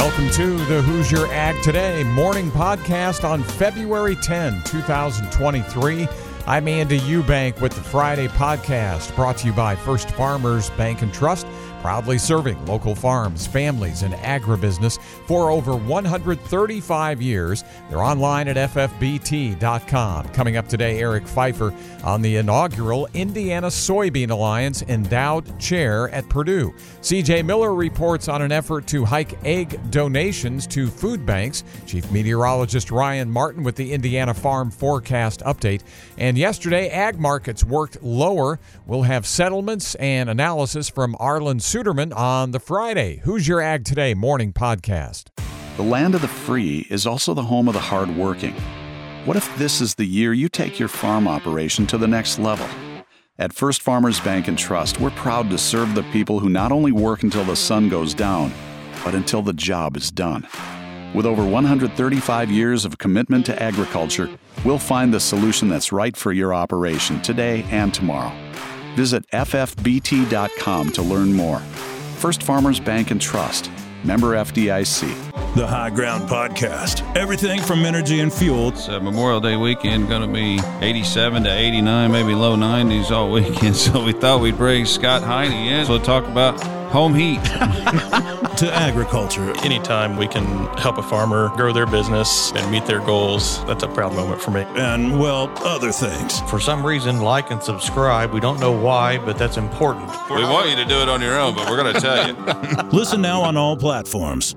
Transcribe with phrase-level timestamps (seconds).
[0.00, 6.08] Welcome to the Hoosier Ag Today morning podcast on February 10, 2023.
[6.46, 11.12] I'm Andy Eubank with the Friday podcast brought to you by First Farmers Bank and
[11.12, 11.46] Trust
[11.80, 17.64] proudly serving local farms, families, and agribusiness for over 135 years.
[17.88, 20.28] They're online at ffbt.com.
[20.28, 21.74] Coming up today, Eric Pfeiffer
[22.04, 26.74] on the inaugural Indiana Soybean Alliance endowed chair at Purdue.
[27.02, 31.64] CJ Miller reports on an effort to hike egg donations to food banks.
[31.86, 35.82] Chief Meteorologist Ryan Martin with the Indiana Farm Forecast update.
[36.18, 38.58] And yesterday, ag markets worked lower.
[38.86, 44.52] We'll have settlements and analysis from Arlan Suderman on the Friday Hoosier Ag Today morning
[44.52, 45.28] podcast.
[45.76, 48.54] The land of the free is also the home of the hardworking.
[49.24, 52.66] What if this is the year you take your farm operation to the next level?
[53.38, 56.90] At First Farmers Bank and Trust, we're proud to serve the people who not only
[56.90, 58.52] work until the sun goes down,
[59.04, 60.48] but until the job is done.
[61.14, 64.28] With over 135 years of commitment to agriculture,
[64.64, 68.34] we'll find the solution that's right for your operation today and tomorrow.
[68.94, 71.60] Visit ffbt.com to learn more.
[72.18, 73.70] First Farmers Bank and Trust,
[74.04, 75.29] member FDIC.
[75.56, 77.04] The High Ground Podcast.
[77.16, 78.68] Everything from energy and fuel.
[78.68, 83.32] It's uh, Memorial Day weekend, going to be 87 to 89, maybe low 90s all
[83.32, 83.74] weekend.
[83.80, 85.86] So we thought we'd bring Scott Heine in.
[85.86, 86.62] So talk about
[86.92, 87.40] home heat.
[88.60, 89.52] to agriculture.
[89.64, 90.44] Anytime we can
[90.76, 94.50] help a farmer grow their business and meet their goals, that's a proud moment for
[94.50, 94.62] me.
[94.76, 96.40] And, well, other things.
[96.42, 98.32] For some reason, like and subscribe.
[98.32, 100.10] We don't know why, but that's important.
[100.30, 102.34] We want you to do it on your own, but we're going to tell you.
[102.92, 104.54] Listen now on all platforms.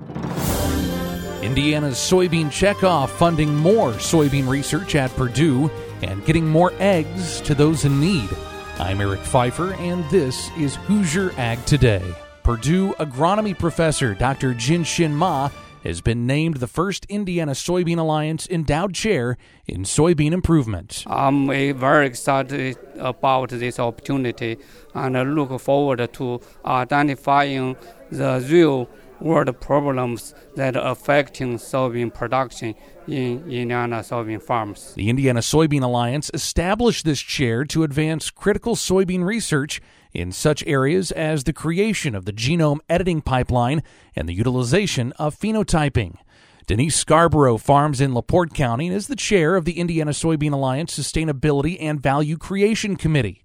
[1.44, 5.70] Indiana's soybean checkoff funding more soybean research at Purdue
[6.02, 8.30] and getting more eggs to those in need.
[8.78, 12.02] I'm Eric Pfeiffer, and this is Hoosier Ag Today.
[12.44, 14.54] Purdue agronomy professor Dr.
[14.54, 15.50] Jianxin Ma
[15.82, 21.04] has been named the first Indiana Soybean Alliance endowed chair in soybean improvement.
[21.06, 24.56] I'm very excited about this opportunity
[24.94, 27.76] and I look forward to identifying
[28.10, 28.88] the real
[29.20, 32.74] world problems that are affecting soybean production
[33.06, 34.94] in Indiana soybean farms.
[34.94, 39.80] The Indiana Soybean Alliance established this chair to advance critical soybean research
[40.12, 43.82] in such areas as the creation of the genome editing pipeline
[44.14, 46.16] and the utilization of phenotyping.
[46.66, 50.98] Denise Scarborough farms in LaPorte County and is the chair of the Indiana Soybean Alliance
[50.98, 53.44] Sustainability and Value Creation Committee.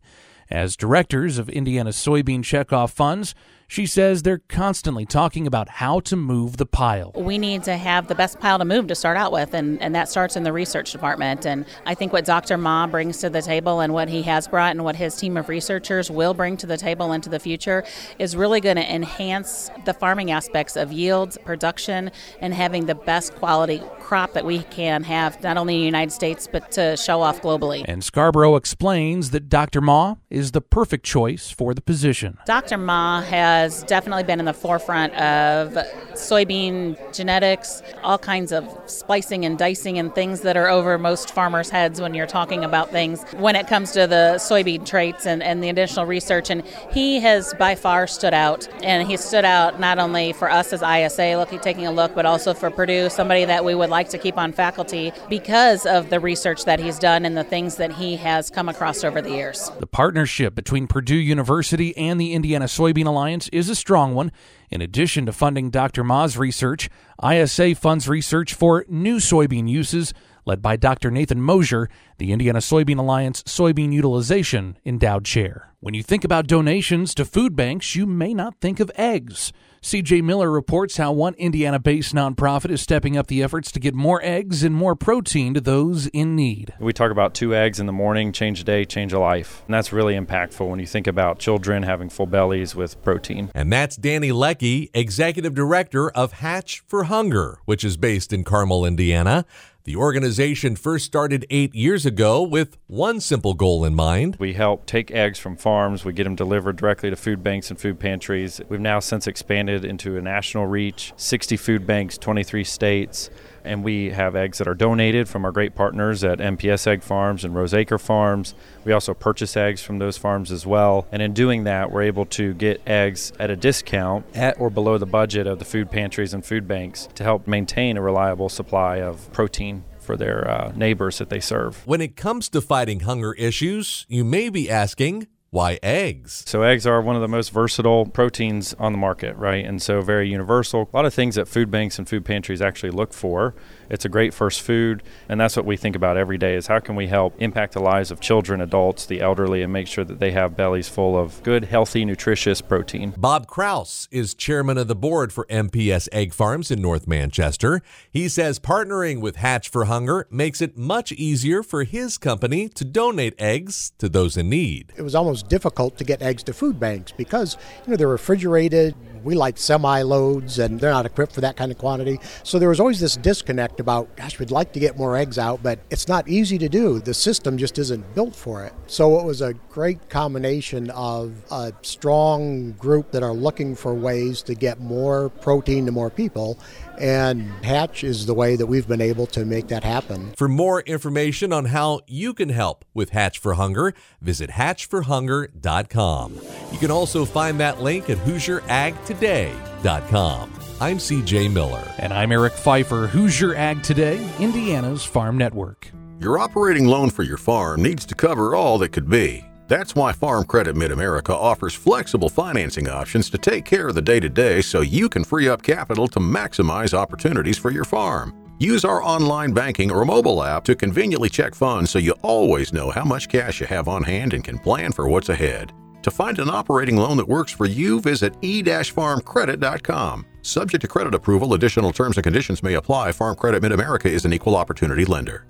[0.50, 3.35] As directors of Indiana soybean checkoff funds,
[3.69, 7.12] she says they're constantly talking about how to move the pile.
[7.16, 9.94] We need to have the best pile to move to start out with, and, and
[9.94, 11.46] that starts in the research department.
[11.46, 12.58] And I think what Dr.
[12.58, 15.50] Ma brings to the table and what he has brought and what his team of
[15.50, 17.84] researchers will bring to the table into the future
[18.18, 22.09] is really going to enhance the farming aspects of yields, production,
[22.41, 26.12] and having the best quality crop that we can have, not only in the United
[26.12, 27.85] States, but to show off globally.
[27.88, 29.79] And Scarborough explains that Dr.
[29.79, 32.40] Ma is the perfect choice for the position.
[32.47, 32.79] Dr.
[32.79, 35.74] Ma has has definitely been in the forefront of
[36.14, 41.70] soybean genetics, all kinds of splicing and dicing and things that are over most farmers'
[41.70, 45.62] heads when you're talking about things when it comes to the soybean traits and, and
[45.64, 46.50] the additional research.
[46.50, 48.68] And he has by far stood out.
[48.84, 52.26] And he stood out not only for us as ISA looking, taking a look, but
[52.26, 56.20] also for Purdue, somebody that we would like to keep on faculty because of the
[56.20, 59.70] research that he's done and the things that he has come across over the years.
[59.80, 64.32] The partnership between Purdue University and the Indiana Soybean Alliance is a strong one.
[64.70, 66.04] In addition to funding Dr.
[66.04, 66.90] Ma's research,
[67.24, 70.14] ISA funds research for new soybean uses,
[70.46, 71.12] led by Dr.
[71.12, 75.74] Nathan Mosier, the Indiana Soybean Alliance Soybean Utilization Endowed Chair.
[75.80, 79.54] When you think about donations to food banks, you may not think of eggs.
[79.81, 83.95] CJ Miller reports how one Indiana based nonprofit is stepping up the efforts to get
[83.95, 86.73] more eggs and more protein to those in need.
[86.81, 89.63] We talk about two eggs in the morning, change a day, change a life.
[89.67, 93.51] And that's really impactful when you think about children having full bellies with protein.
[93.56, 98.85] And that's Danny Leckie, Executive Director of Hatch for Hunger, which is based in Carmel,
[98.85, 99.46] Indiana.
[99.90, 104.36] The organization first started eight years ago with one simple goal in mind.
[104.38, 107.80] We help take eggs from farms, we get them delivered directly to food banks and
[107.82, 108.62] food pantries.
[108.70, 113.32] We've now since expanded into a national reach 60 food banks, 23 states
[113.64, 117.44] and we have eggs that are donated from our great partners at MPS Egg Farms
[117.44, 118.56] and Roseacre Farms.
[118.85, 121.08] We also purchase eggs from those farms as well.
[121.11, 124.97] And in doing that, we're able to get eggs at a discount at or below
[124.97, 129.02] the budget of the food pantries and food banks to help maintain a reliable supply
[129.02, 131.85] of protein for their uh, neighbors that they serve.
[131.85, 136.43] When it comes to fighting hunger issues, you may be asking, Why eggs?
[136.46, 139.66] So, eggs are one of the most versatile proteins on the market, right?
[139.66, 140.87] And so, very universal.
[140.93, 143.55] A lot of things that food banks and food pantries actually look for.
[143.90, 146.79] It's a great first food, and that's what we think about every day is how
[146.79, 150.19] can we help impact the lives of children, adults, the elderly, and make sure that
[150.19, 153.16] they have bellies full of good, healthy, nutritious protein.
[153.17, 157.81] Bob Krouse is chairman of the board for MPS Egg Farms in North Manchester.
[158.11, 162.85] He says partnering with Hatch for Hunger makes it much easier for his company to
[162.85, 164.93] donate eggs to those in need.
[164.96, 169.36] It was difficult to get eggs to food banks because, you know, they're refrigerated, we
[169.36, 172.20] like semi loads and they're not equipped for that kind of quantity.
[172.44, 175.62] So there was always this disconnect about, gosh, we'd like to get more eggs out,
[175.62, 177.00] but it's not easy to do.
[177.00, 178.74] The system just isn't built for it.
[178.88, 184.42] So it was a great combination of a strong group that are looking for ways
[184.44, 186.58] to get more protein to more people.
[186.99, 190.34] And Hatch is the way that we've been able to make that happen.
[190.37, 196.40] For more information on how you can help with Hatch for Hunger, visit hatchforhunger.com.
[196.72, 200.53] You can also find that link at HoosierAgToday.com.
[200.81, 201.84] I'm CJ Miller.
[201.97, 205.91] And I'm Eric Pfeiffer, Hoosier Ag Today, Indiana's Farm Network.
[206.19, 209.48] Your operating loan for your farm needs to cover all that could be.
[209.70, 214.02] That's why Farm Credit Mid America offers flexible financing options to take care of the
[214.02, 218.34] day to day so you can free up capital to maximize opportunities for your farm.
[218.58, 222.90] Use our online banking or mobile app to conveniently check funds so you always know
[222.90, 225.72] how much cash you have on hand and can plan for what's ahead.
[226.02, 230.26] To find an operating loan that works for you, visit e-farmcredit.com.
[230.42, 233.12] Subject to credit approval, additional terms and conditions may apply.
[233.12, 235.46] Farm Credit Mid America is an equal opportunity lender.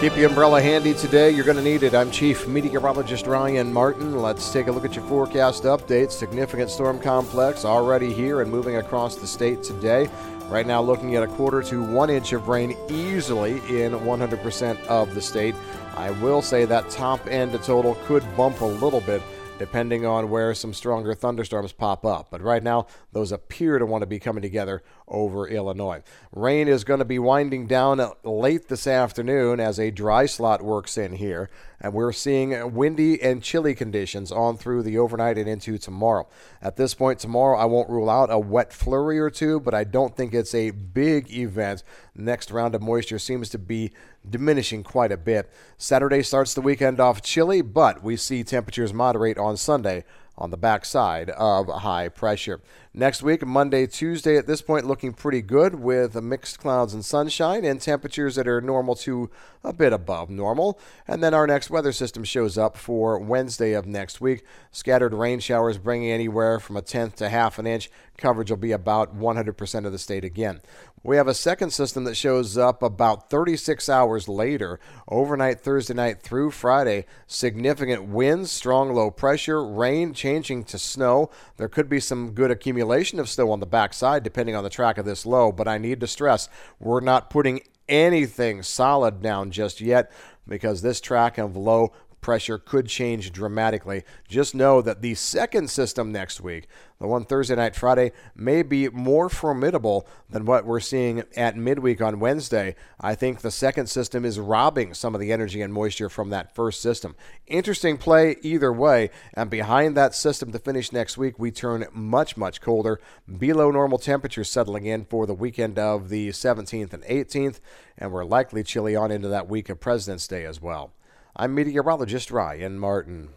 [0.00, 1.30] Keep your umbrella handy today.
[1.30, 1.94] You're going to need it.
[1.94, 4.20] I'm Chief Meteorologist Ryan Martin.
[4.20, 6.12] Let's take a look at your forecast update.
[6.12, 10.10] Significant storm complex already here and moving across the state today.
[10.48, 15.14] Right now, looking at a quarter to one inch of rain easily in 100% of
[15.14, 15.54] the state.
[15.96, 19.22] I will say that top end total could bump a little bit
[19.58, 22.28] depending on where some stronger thunderstorms pop up.
[22.30, 26.02] But right now, those appear to want to be coming together over Illinois.
[26.32, 30.98] Rain is going to be winding down late this afternoon as a dry slot works
[30.98, 31.48] in here,
[31.80, 36.26] and we're seeing windy and chilly conditions on through the overnight and into tomorrow.
[36.60, 39.84] At this point, tomorrow, I won't rule out a wet flurry or two, but I
[39.84, 41.82] don't think it's a big event.
[42.14, 43.92] Next round of moisture seems to be
[44.28, 45.50] diminishing quite a bit.
[45.78, 50.04] Saturday starts the weekend off chilly, but we see temperatures moderate on Sunday
[50.38, 52.60] on the backside of high pressure.
[52.92, 57.64] Next week, Monday, Tuesday, at this point, looking pretty good with mixed clouds and sunshine
[57.64, 59.30] and temperatures that are normal to
[59.62, 60.78] a bit above normal.
[61.06, 64.44] And then our next weather system shows up for Wednesday of next week.
[64.70, 67.90] Scattered rain showers bringing anywhere from a tenth to half an inch.
[68.16, 70.60] Coverage will be about 100% of the state again.
[71.02, 76.20] We have a second system that shows up about 36 hours later, overnight Thursday night
[76.20, 77.06] through Friday.
[77.26, 81.30] Significant winds, strong low pressure, rain changing to snow.
[81.58, 84.98] There could be some good accumulation of snow on the backside depending on the track
[84.98, 86.48] of this low, but I need to stress
[86.80, 90.10] we're not putting anything solid down just yet
[90.48, 91.92] because this track of low
[92.26, 94.02] pressure could change dramatically.
[94.26, 96.66] Just know that the second system next week,
[96.98, 102.02] the one Thursday night, Friday, may be more formidable than what we're seeing at midweek
[102.02, 102.74] on Wednesday.
[103.00, 106.52] I think the second system is robbing some of the energy and moisture from that
[106.52, 107.14] first system.
[107.46, 109.10] Interesting play either way.
[109.32, 112.98] And behind that system to finish next week, we turn much, much colder.
[113.38, 117.60] Below normal temperatures settling in for the weekend of the 17th and 18th.
[117.96, 120.90] And we're likely chilly on into that week of President's Day as well.
[121.38, 123.28] I'm meteorologist Ryan Martin.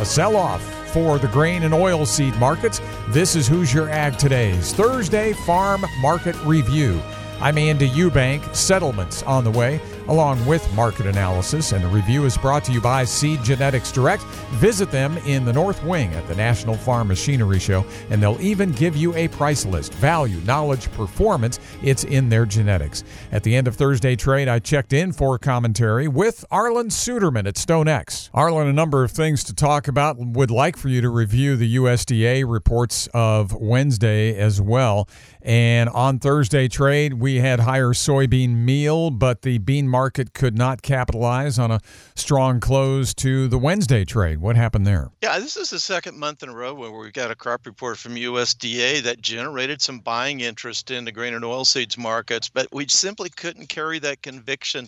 [0.00, 0.60] A sell off
[0.92, 2.80] for the grain and oilseed markets.
[3.10, 7.00] This is Hoosier Ag Today's Thursday Farm Market Review.
[7.40, 8.56] I'm Andy Eubank.
[8.56, 11.72] Settlements on the way, along with market analysis.
[11.72, 14.22] And the review is brought to you by Seed Genetics Direct.
[14.54, 18.72] Visit them in the North Wing at the National Farm Machinery Show, and they'll even
[18.72, 19.92] give you a price list.
[19.94, 23.04] Value, knowledge, performance, it's in their genetics.
[23.32, 27.54] At the end of Thursday trade, I checked in for commentary with Arlan Suderman at
[27.54, 28.30] StoneX.
[28.32, 30.16] Arlan, a number of things to talk about.
[30.18, 35.08] Would like for you to review the USDA reports of Wednesday as well.
[35.42, 40.82] And on Thursday trade, we had higher soybean meal, but the bean market could not
[40.82, 41.80] capitalize on a
[42.14, 44.38] strong close to the Wednesday trade.
[44.42, 45.10] What happened there?
[45.22, 47.96] Yeah, this is the second month in a row where we got a crop report
[47.96, 52.86] from USDA that generated some buying interest in the grain and oilseeds markets, but we
[52.88, 54.86] simply couldn't carry that conviction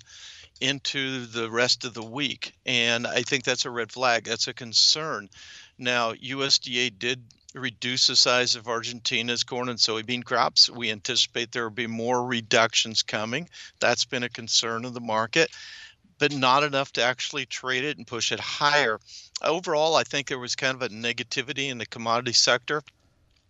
[0.61, 2.53] into the rest of the week.
[2.67, 4.25] And I think that's a red flag.
[4.25, 5.31] That's a concern.
[5.79, 7.23] Now, USDA did
[7.55, 10.69] reduce the size of Argentina's corn and soybean crops.
[10.69, 13.49] We anticipate there will be more reductions coming.
[13.81, 15.51] That's been a concern of the market.
[16.19, 18.99] but not enough to actually trade it and push it higher.
[19.43, 22.83] Overall, I think there was kind of a negativity in the commodity sector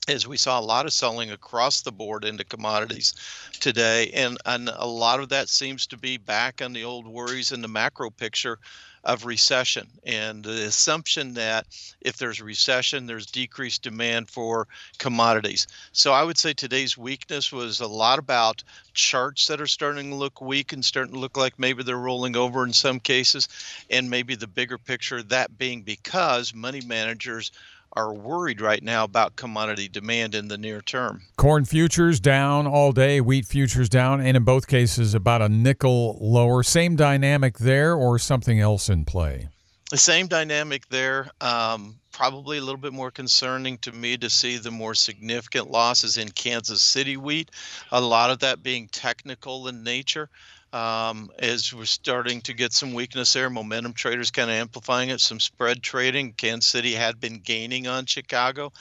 [0.08, 3.14] as we saw a lot of selling across the board into commodities
[3.60, 7.52] today and, and a lot of that seems to be back on the old worries
[7.52, 8.58] in the macro picture
[9.04, 11.66] of recession and the assumption that
[12.00, 14.66] if there's a recession there's decreased demand for
[14.98, 15.66] commodities.
[15.92, 20.16] So i would say today's weakness was a lot about charts that are starting to
[20.16, 23.48] look weak and starting to look like maybe they're rolling over in some cases
[23.90, 27.52] and maybe the bigger picture that being because money managers
[27.98, 31.20] are worried right now about commodity demand in the near term.
[31.36, 36.16] Corn futures down all day, wheat futures down, and in both cases about a nickel
[36.20, 36.62] lower.
[36.62, 39.48] Same dynamic there or something else in play?
[39.90, 41.28] The same dynamic there.
[41.40, 46.18] Um, probably a little bit more concerning to me to see the more significant losses
[46.18, 47.50] in Kansas City wheat,
[47.90, 50.30] a lot of that being technical in nature
[50.72, 53.48] um, as we're starting to get some weakness there.
[53.48, 55.20] Momentum traders kind of amplifying it.
[55.20, 56.32] Some spread trading.
[56.32, 58.72] Kansas City had been gaining on Chicago,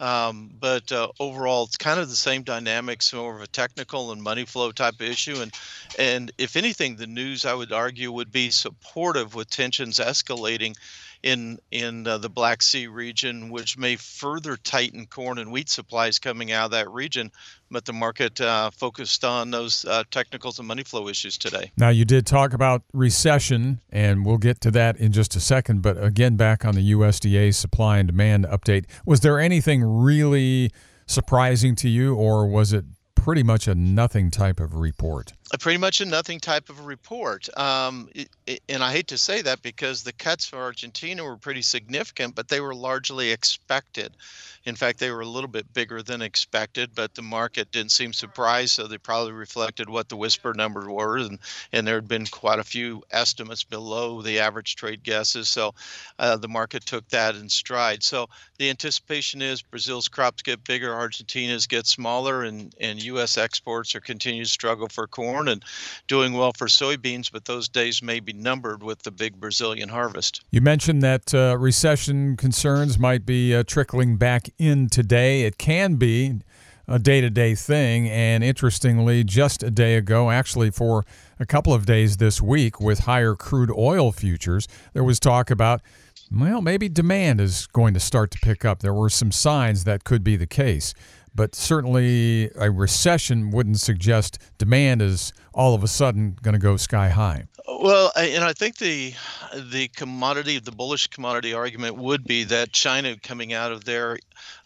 [0.00, 4.22] um, but uh, overall, it's kind of the same dynamics, more of a technical and
[4.22, 5.40] money flow type issue.
[5.40, 5.52] And
[5.98, 10.76] and if anything, the news I would argue would be supportive with tensions escalating
[11.22, 16.18] in in uh, the Black Sea region, which may further tighten corn and wheat supplies
[16.18, 17.32] coming out of that region.
[17.70, 21.72] But the market uh, focused on those uh, technicals and money flow issues today.
[21.76, 25.82] Now, you did talk about recession, and we'll get to that in just a second.
[25.82, 30.70] But again, back on the USDA supply and demand update, was there anything really
[31.06, 32.84] surprising to you, or was it
[33.26, 35.32] pretty much a nothing type of report.
[35.60, 37.48] Pretty much a nothing type of a report.
[37.56, 41.36] Um, it, it, and I hate to say that because the cuts for Argentina were
[41.36, 44.16] pretty significant, but they were largely expected.
[44.64, 48.12] In fact, they were a little bit bigger than expected, but the market didn't seem
[48.12, 51.38] surprised, so they probably reflected what the whisper numbers were, and,
[51.72, 55.72] and there had been quite a few estimates below the average trade guesses, so
[56.18, 58.02] uh, the market took that in stride.
[58.02, 63.38] So the anticipation is Brazil's crops get bigger, Argentina's get smaller, and, and U.S.
[63.38, 65.62] exports are continuing to struggle for corn and
[66.08, 70.42] doing well for soybeans, but those days may be numbered with the big Brazilian harvest.
[70.50, 75.42] You mentioned that uh, recession concerns might be uh, trickling back in today.
[75.42, 76.40] It can be
[76.88, 78.08] a day to day thing.
[78.08, 81.04] And interestingly, just a day ago, actually for
[81.38, 85.82] a couple of days this week, with higher crude oil futures, there was talk about,
[86.30, 88.80] well, maybe demand is going to start to pick up.
[88.80, 90.94] There were some signs that could be the case.
[91.36, 96.78] But certainly, a recession wouldn't suggest demand is all of a sudden going to go
[96.78, 97.44] sky high.
[97.68, 99.12] Well, and I think the
[99.52, 104.18] the commodity, the bullish commodity argument would be that China coming out of their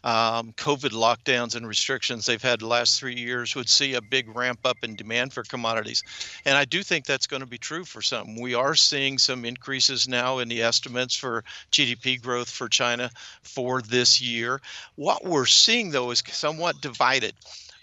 [0.05, 4.35] um, COVID lockdowns and restrictions they've had the last three years would see a big
[4.35, 6.03] ramp up in demand for commodities.
[6.45, 8.39] And I do think that's going to be true for some.
[8.39, 11.43] We are seeing some increases now in the estimates for
[11.73, 13.11] GDP growth for China
[13.43, 14.61] for this year.
[14.97, 17.35] What we're seeing, though, is somewhat divided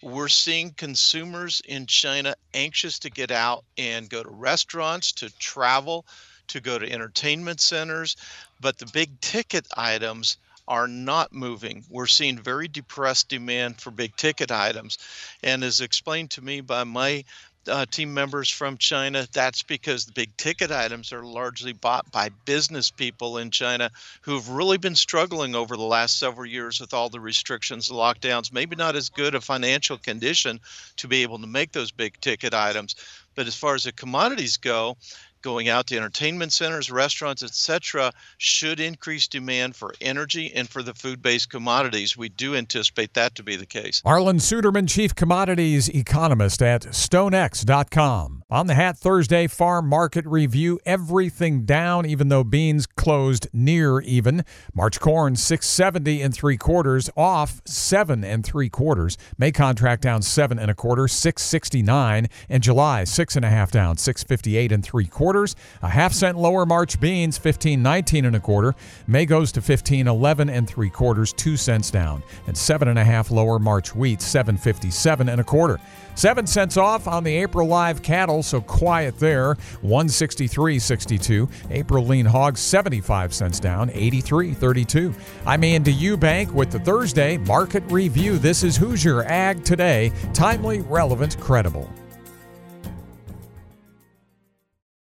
[0.02, 6.06] we're seeing consumers in China anxious to get out and go to restaurants, to travel,
[6.48, 8.16] to go to entertainment centers,
[8.60, 10.38] but the big ticket items
[10.68, 11.84] are not moving.
[11.90, 14.98] We're seeing very depressed demand for big ticket items.
[15.42, 17.24] And as explained to me by my
[17.68, 22.30] uh, team members from China, that's because the big ticket items are largely bought by
[22.46, 27.10] business people in China who've really been struggling over the last several years with all
[27.10, 30.60] the restrictions, lockdowns, maybe not as good a financial condition
[30.96, 32.96] to be able to make those big ticket items.
[33.36, 34.98] But as far as the commodities go,
[35.42, 40.94] going out to entertainment centers, restaurants, etc., should increase demand for energy and for the
[40.94, 42.18] food based commodities.
[42.18, 44.02] We do anticipate that to be the case.
[44.06, 48.44] Arlan Suderman, Chief Commodities Economist at StoneX.com.
[48.50, 54.46] On the Hat Thursday Farm Market Review, everything down, even though beans closed near even.
[54.74, 59.18] March corn 670 and three quarters, off seven and three quarters.
[59.38, 63.98] May contract down seven and a quarter, 669, and July six and a half down,
[63.98, 65.58] 658 and three quarters quarters.
[65.82, 68.76] A half cent lower March beans, 15.19 and a quarter.
[69.08, 72.24] May goes to 15.11 and three quarters, two cents down.
[72.48, 75.82] And seven and a half lower March wheat, 7.57 and a quarter.
[76.16, 79.56] Seven cents off on the April live cattle, so quiet there.
[79.84, 81.50] 163.62.
[81.72, 85.14] April lean hogs 75 cents down, 83.32.
[85.46, 88.38] I'm Andy Eubank with the Thursday Market Review.
[88.38, 90.14] This is Hoosier Ag Today.
[90.34, 91.92] Timely, relevant, credible.